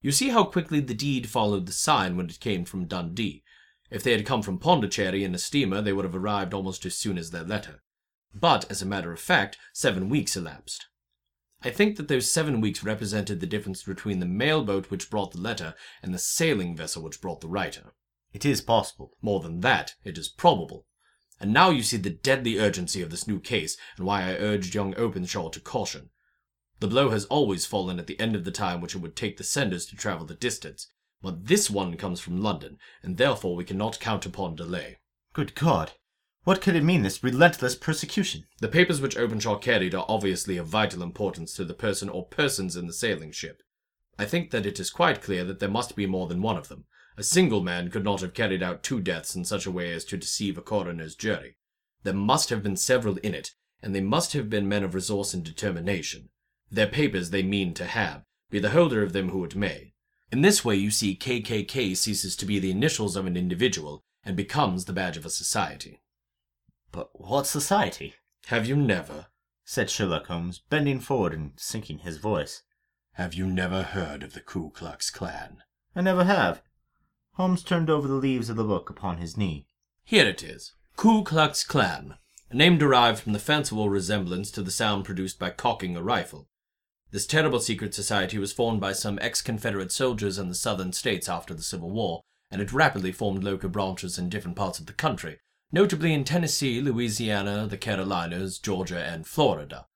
[0.00, 3.42] You see how quickly the deed followed the sign when it came from Dundee.
[3.90, 6.96] If they had come from Pondicherry in a steamer, they would have arrived almost as
[6.96, 7.82] soon as their letter.
[8.34, 10.86] But, as a matter of fact, seven weeks elapsed.
[11.62, 15.32] I think that those seven weeks represented the difference between the mail boat which brought
[15.32, 17.92] the letter and the sailing vessel which brought the writer.
[18.32, 19.16] It is possible.
[19.20, 20.86] More than that, it is probable.
[21.42, 24.76] And now you see the deadly urgency of this new case, and why I urged
[24.76, 26.10] young Openshaw to caution.
[26.78, 29.38] The blow has always fallen at the end of the time which it would take
[29.38, 30.86] the senders to travel the distance,
[31.20, 34.98] but this one comes from London, and therefore we cannot count upon delay.
[35.32, 35.90] Good God.
[36.44, 38.44] What could it mean, this relentless persecution?
[38.60, 42.76] The papers which Openshaw carried are obviously of vital importance to the person or persons
[42.76, 43.62] in the sailing ship.
[44.16, 46.68] I think that it is quite clear that there must be more than one of
[46.68, 46.84] them.
[47.16, 50.04] A single man could not have carried out two deaths in such a way as
[50.06, 51.56] to deceive a coroner's jury.
[52.02, 55.34] There must have been several in it, and they must have been men of resource
[55.34, 56.30] and determination.
[56.70, 59.92] Their papers they mean to have, be the holder of them who it may.
[60.30, 64.34] In this way, you see, KKK ceases to be the initials of an individual and
[64.34, 66.00] becomes the badge of a society.
[66.90, 68.14] But what society?
[68.46, 69.26] Have you never,
[69.64, 72.62] said Sherlock Holmes, bending forward and sinking his voice.
[73.12, 75.62] have you never heard of the Ku Klux Klan?
[75.94, 76.62] I never have.
[77.36, 79.66] Holmes turned over the leaves of the book upon his knee.
[80.04, 80.74] Here it is.
[80.96, 82.16] Ku Klux Klan,
[82.50, 86.48] a name derived from the fanciful resemblance to the sound produced by cocking a rifle.
[87.10, 91.54] This terrible secret society was formed by some ex-Confederate soldiers in the southern states after
[91.54, 95.38] the Civil War, and it rapidly formed local branches in different parts of the country,
[95.72, 99.86] notably in Tennessee, Louisiana, the Carolinas, Georgia, and Florida.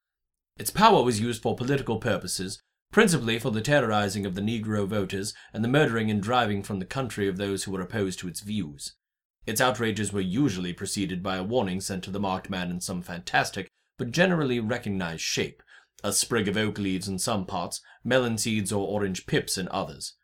[0.56, 5.34] Its power was used for political purposes, principally for the terrorizing of the Negro voters
[5.52, 8.40] and the murdering and driving from the country of those who were opposed to its
[8.40, 8.94] views.
[9.46, 13.02] Its outrages were usually preceded by a warning sent to the marked man in some
[13.02, 13.68] fantastic
[13.98, 15.62] but generally recognized shape,
[16.04, 20.14] a sprig of oak leaves in some parts, melon seeds or orange pips in others.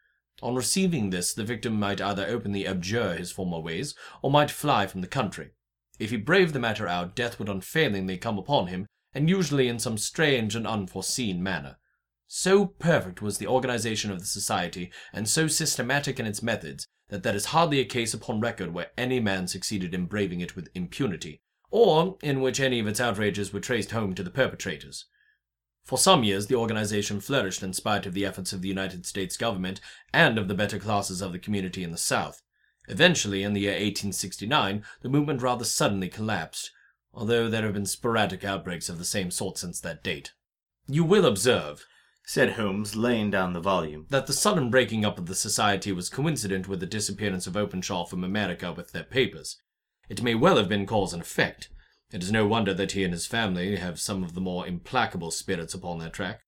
[0.43, 4.87] On receiving this, the victim might either openly abjure his former ways, or might fly
[4.87, 5.51] from the country.
[5.99, 9.79] If he braved the matter out, death would unfailingly come upon him, and usually in
[9.79, 11.77] some strange and unforeseen manner.
[12.35, 17.23] So perfect was the organization of the society, and so systematic in its methods, that
[17.23, 20.71] there is hardly a case upon record where any man succeeded in braving it with
[20.75, 25.05] impunity, or in which any of its outrages were traced home to the perpetrators.
[25.85, 29.37] For some years, the organization flourished in spite of the efforts of the United States
[29.37, 29.83] government
[30.15, 32.41] and of the better classes of the community in the South.
[32.89, 36.71] Eventually, in the year 1869, the movement rather suddenly collapsed,
[37.13, 40.33] although there have been sporadic outbreaks of the same sort since that date.
[40.89, 41.85] You will observe,
[42.25, 44.07] said Holmes, laying down the volume.
[44.11, 48.05] that the sudden breaking up of the society was coincident with the disappearance of Openshaw
[48.05, 49.61] from America with their papers.
[50.09, 51.69] It may well have been cause and effect.
[52.13, 55.31] It is no wonder that he and his family have some of the more implacable
[55.31, 56.41] spirits upon their track.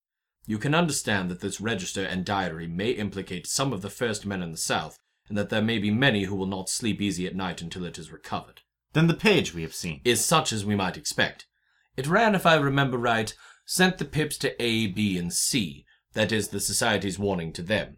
[0.45, 4.43] You can understand that this register and diary may implicate some of the first men
[4.43, 7.35] in the South, and that there may be many who will not sleep easy at
[7.35, 8.61] night until it is recovered
[8.93, 10.01] Then the page we have seen.
[10.05, 11.47] is such as we might expect.
[11.97, 13.33] It ran, if I remember right,
[13.65, 17.97] sent the pips to A, B, and C, that is, the Society's warning to them.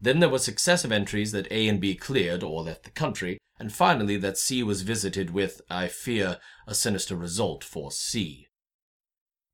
[0.00, 3.72] Then there were successive entries that A and B cleared or left the country, and
[3.72, 8.48] finally that C was visited with, I fear, a sinister result for C.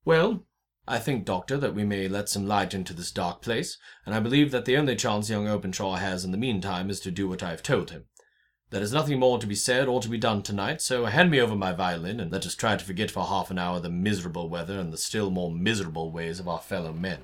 [0.05, 0.47] Well,
[0.87, 4.21] I think, Doctor, that we may let some light into this dark place, and I
[4.21, 7.43] believe that the only chance young Openshaw has in the meantime is to do what
[7.43, 8.07] I have told him.
[8.73, 11.43] There is nothing more to be said or to be done tonight, so hand me
[11.43, 14.49] over my violin, and let us try to forget for half an hour the miserable
[14.49, 17.19] weather and the still more miserable ways of our fellow men.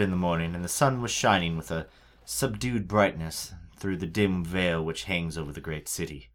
[0.00, 1.86] In the morning, and the sun was shining with a
[2.24, 6.30] subdued brightness through the dim veil which hangs over the great city.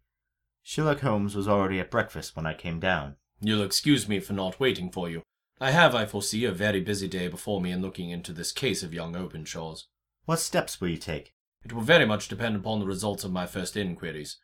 [0.62, 3.16] Sherlock Holmes was already at breakfast when I came down.
[3.40, 5.22] You'll excuse me for not waiting for you.
[5.60, 8.84] I have, I foresee, a very busy day before me in looking into this case
[8.84, 9.88] of young Openshaw's.
[10.26, 11.34] What steps will you take?
[11.64, 14.36] It will very much depend upon the results of my first inquiries.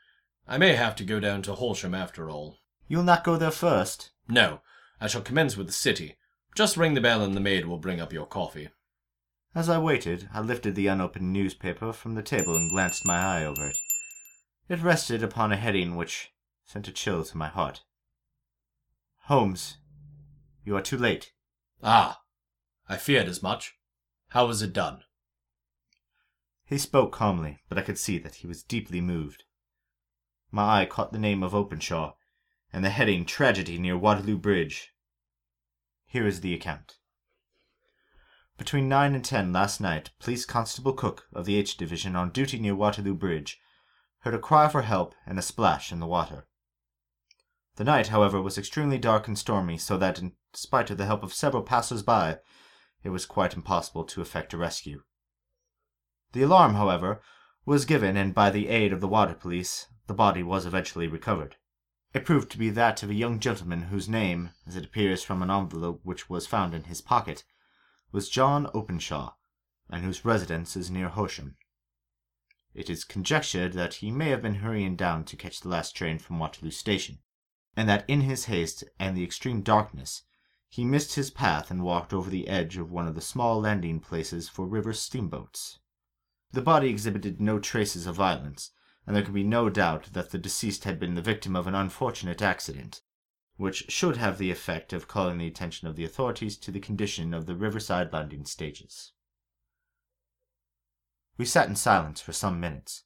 [0.49, 2.59] I may have to go down to Horsham after all.
[2.89, 4.11] You will not go there first.
[4.27, 4.63] No,
[5.01, 6.17] I shall commence with the city.
[6.57, 8.71] Just ring the bell and the maid will bring up your coffee.
[9.55, 13.45] As I waited, I lifted the unopened newspaper from the table and glanced my eye
[13.45, 13.77] over it.
[14.69, 16.33] It rested upon a heading which
[16.65, 17.83] sent a chill to my heart.
[19.25, 19.77] Holmes,
[20.65, 21.33] you are too late.
[21.83, 22.23] Ah,
[22.89, 23.77] I feared as much.
[24.29, 25.05] How was it done?
[26.65, 29.45] He spoke calmly, but I could see that he was deeply moved.
[30.51, 32.15] My eye caught the name of Openshaw,
[32.73, 34.95] and the heading Tragedy near Waterloo Bridge.
[36.07, 36.97] Here is the account.
[38.59, 42.59] Between 9 and 10 last night, Police Constable Cook of the H Division on duty
[42.59, 43.59] near Waterloo Bridge
[44.21, 46.47] heard a cry for help and a splash in the water.
[47.77, 51.23] The night, however, was extremely dark and stormy, so that, in spite of the help
[51.23, 52.39] of several passers-by,
[53.03, 55.03] it was quite impossible to effect a rescue.
[56.33, 57.23] The alarm, however,
[57.65, 61.57] was given, and by the aid of the water police, the body was eventually recovered.
[62.13, 65.43] It proved to be that of a young gentleman whose name, as it appears from
[65.43, 67.45] an envelope which was found in his pocket,
[68.13, 69.35] was John Openshaw,
[69.89, 71.57] and whose residence is near Horsham.
[72.75, 76.19] It is conjectured that he may have been hurrying down to catch the last train
[76.19, 77.19] from Waterloo Station,
[77.77, 80.23] and that in his haste and the extreme darkness
[80.69, 84.01] he missed his path and walked over the edge of one of the small landing
[84.01, 85.81] places for river steamboats.
[86.53, 88.71] The body exhibited no traces of violence,
[89.07, 91.75] and there can be no doubt that the deceased had been the victim of an
[91.75, 93.03] unfortunate accident,
[93.63, 97.33] which should have the effect of calling the attention of the authorities to the condition
[97.33, 99.13] of the riverside landing stages.
[101.39, 103.05] We sat in silence for some minutes,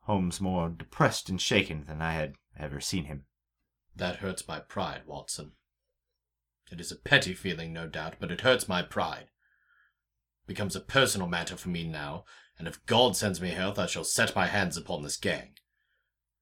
[0.00, 3.26] Holmes more depressed and shaken than I had ever seen him.
[3.94, 5.52] That hurts my pride, Watson.
[6.72, 9.28] It is a petty feeling, no doubt, but it hurts my pride.
[10.42, 12.24] It becomes a personal matter for me now,
[12.58, 15.54] and if God sends me health, I shall set my hands upon this gang.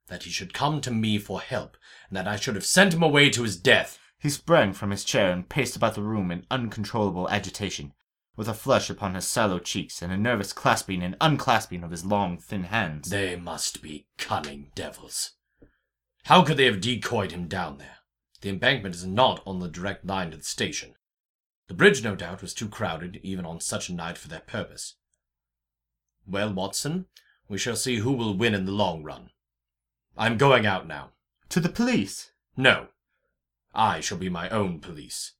[0.09, 1.77] That he should come to me for help,
[2.09, 3.99] and that I should have sent him away to his death.
[4.19, 7.93] He sprang from his chair and paced about the room in uncontrollable agitation,
[8.37, 12.05] with a flush upon his sallow cheeks and a nervous clasping and unclasping of his
[12.05, 13.11] long, thin hands.
[13.11, 15.33] They must be cunning devils.
[16.25, 17.99] How could they have decoyed him down there?
[18.41, 20.95] The embankment is not on the direct line to the station.
[21.69, 24.95] The bridge, no doubt, was too crowded, even on such a night, for their purpose.
[26.27, 27.07] Well, Watson,
[27.49, 29.31] we shall see who will win in the long run.
[30.17, 31.11] I'm going out now.
[31.51, 32.33] To the police?
[32.57, 32.89] No.
[33.75, 35.33] I shall be my own police.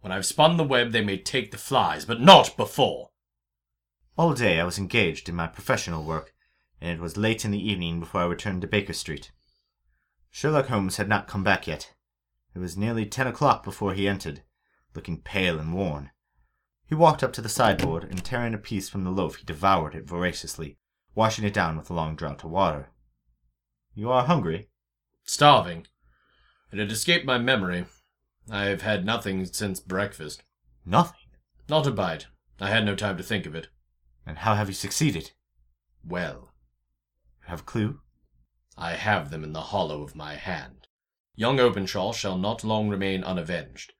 [0.00, 3.10] When I've spun the web, they may take the flies, but not before.
[4.18, 6.34] All day I was engaged in my professional work,
[6.80, 9.32] and it was late in the evening before I returned to Baker Street.
[10.30, 11.94] Sherlock Holmes had not come back yet.
[12.54, 14.42] It was nearly ten o'clock before he entered,
[14.94, 16.10] looking pale and worn.
[16.86, 19.94] He walked up to the sideboard, and tearing a piece from the loaf, he devoured
[19.94, 20.76] it voraciously,
[21.14, 22.90] washing it down with a long draught of water.
[23.94, 24.68] You are hungry?
[25.24, 25.86] Starving.
[26.72, 27.86] It had escaped my memory.
[28.50, 30.42] I have had nothing since breakfast.
[30.84, 31.18] Nothing.
[31.68, 32.26] Not a bite.
[32.60, 33.68] I had no time to think of it.
[34.26, 35.32] And how have you succeeded?
[36.04, 36.52] Well,
[37.42, 38.00] You have a clue?
[38.76, 40.86] I have them in the hollow of my hand.
[41.34, 43.92] Young Openshaw shall not long remain unavenged.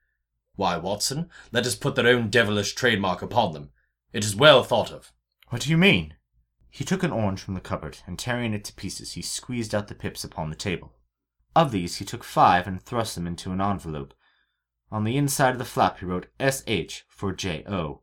[0.56, 3.70] Why, Watson, let us put their own devilish trademark upon them.
[4.12, 5.12] It is well thought of.
[5.48, 6.14] What do you mean?
[6.70, 9.88] He took an orange from the cupboard, and tearing it to pieces, he squeezed out
[9.88, 10.94] the pips upon the table.
[11.54, 14.14] Of these, he took five and thrust them into an envelope.
[14.92, 17.04] On the inside of the flap, he wrote S.H.
[17.08, 18.02] for J.O.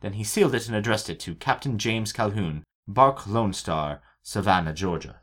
[0.00, 4.74] Then he sealed it and addressed it to Captain James Calhoun, Bark Lone Star, Savannah,
[4.74, 5.20] Georgia.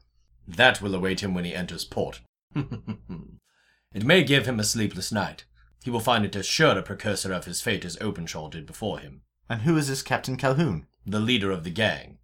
[0.47, 2.21] That will await him when he enters port.
[2.55, 5.45] it may give him a sleepless night.
[5.83, 8.99] He will find it as sure a precursor of his fate as Openshaw did before
[8.99, 9.21] him.
[9.49, 10.87] And who is this Captain Calhoun?
[11.05, 12.19] The leader of the gang.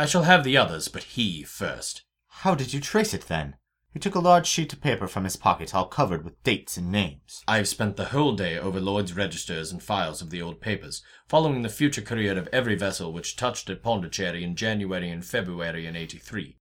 [0.00, 2.04] I shall have the others, but he first.
[2.26, 3.56] How did you trace it then?
[3.92, 6.90] He took a large sheet of paper from his pocket, all covered with dates and
[6.90, 7.44] names.
[7.46, 11.02] I have spent the whole day over Lloyd's registers and files of the old papers,
[11.28, 15.86] following the future career of every vessel which touched at Pondicherry in January and February
[15.86, 16.56] in 83.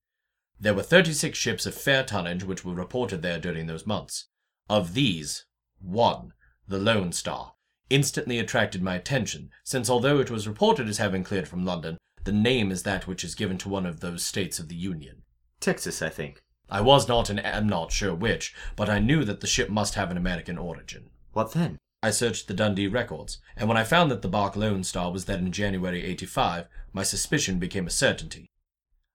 [0.60, 4.28] There were 36 ships of fair tonnage which were reported there during those months.
[4.70, 5.46] Of these,
[5.80, 6.34] one,
[6.68, 7.54] the Lone Star,
[7.90, 12.32] instantly attracted my attention, since although it was reported as having cleared from London, the
[12.32, 15.24] name is that which is given to one of those states of the Union.
[15.60, 16.42] Texas, I think.
[16.70, 19.96] I was not and am not sure which, but I knew that the ship must
[19.96, 21.10] have an American origin.
[21.34, 21.78] What then?
[22.02, 25.26] I searched the Dundee records, and when I found that the bark Lone Star was
[25.26, 28.50] then in January 85, my suspicion became a certainty.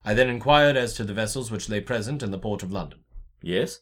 [0.04, 3.00] I then inquired as to the vessels which lay present in the port of London.
[3.40, 3.80] Yes?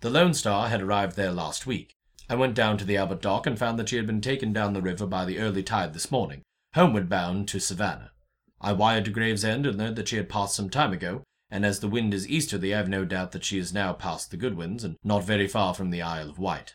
[0.00, 1.96] The Lone Star had arrived there last week.
[2.28, 4.74] I went down to the Albert Dock and found that she had been taken down
[4.74, 6.42] the river by the early tide this morning,
[6.74, 8.12] homeward bound to Savannah.
[8.60, 11.80] I wired to Gravesend and learned that she had passed some time ago, and as
[11.80, 14.82] the wind is easterly, I have no doubt that she is now past the Goodwins
[14.82, 16.74] and not very far from the Isle of Wight.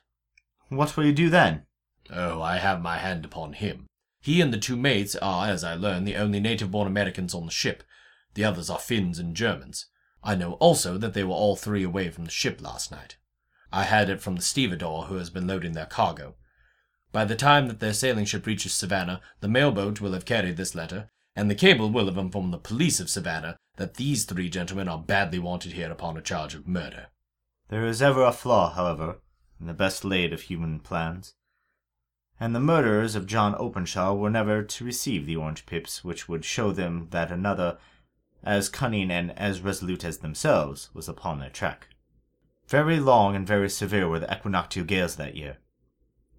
[0.69, 1.65] What will you do then?
[2.09, 3.87] Oh, I have my hand upon him.
[4.21, 7.51] He and the two mates are, as I learn, the only native-born Americans on the
[7.51, 7.83] ship.
[8.35, 9.87] The others are Finns and Germans.
[10.23, 13.17] I know also that they were all three away from the ship last night.
[13.73, 16.35] I had it from the stevedore who has been loading their cargo.
[17.11, 20.57] By the time that their sailing ship reaches Savannah, the mail boat will have carried
[20.57, 21.09] this letter,
[21.41, 24.99] and the cable will have informed the police of Savannah that these three gentlemen are
[24.99, 27.07] badly wanted here upon a charge of murder.
[27.69, 29.21] There is ever a flaw, however,
[29.59, 31.33] in the best laid of human plans.
[32.39, 36.45] And the murderers of John Openshaw were never to receive the orange pips which would
[36.45, 37.79] show them that another,
[38.43, 41.87] as cunning and as resolute as themselves, was upon their track.
[42.67, 45.57] Very long and very severe were the equinoctial gales that year.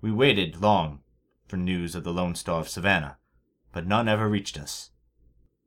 [0.00, 1.00] We waited long
[1.48, 3.18] for news of the Lone Star of Savannah,
[3.72, 4.90] but none ever reached us.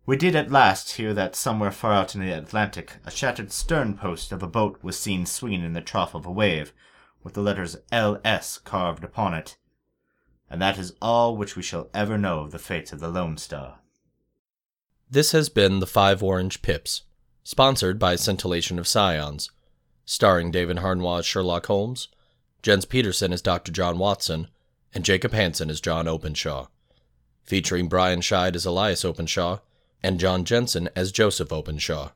[0.07, 3.97] We did at last hear that somewhere far out in the Atlantic a shattered stern
[3.97, 6.73] post of a boat was seen swinging in the trough of a wave,
[7.23, 8.59] with the letters L.S.
[8.59, 9.57] carved upon it.
[10.47, 13.37] And that is all which we shall ever know of the fate of the Lone
[13.37, 13.79] Star.
[15.09, 17.01] This has been The Five Orange Pips,
[17.43, 19.49] sponsored by Scintillation of Scions,
[20.05, 22.09] starring David Harnois as Sherlock Holmes,
[22.61, 23.71] Jens Peterson as Dr.
[23.71, 24.49] John Watson,
[24.93, 26.67] and Jacob Hansen as John Openshaw,
[27.41, 29.59] featuring Brian Scheid as Elias Openshaw
[30.05, 32.11] and John Jensen as Joseph Openshaw.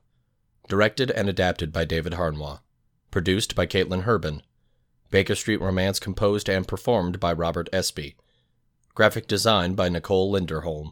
[0.67, 2.59] Directed and adapted by David Harnois.
[3.09, 4.43] Produced by Caitlin Herbin.
[5.09, 8.15] Baker Street Romance composed and performed by Robert Espy.
[8.93, 10.91] Graphic design by Nicole Linderholm.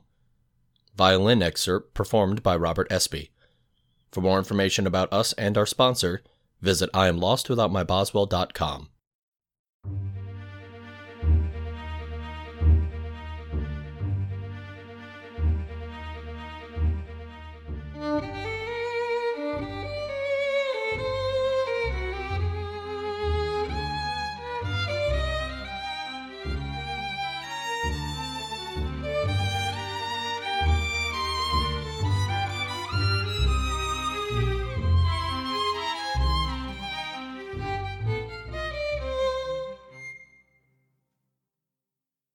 [0.96, 3.30] Violin excerpt performed by Robert Espy.
[4.12, 6.24] For more information about us and our sponsor,
[6.62, 8.90] visit IamLostWithoutMyBoswell.com.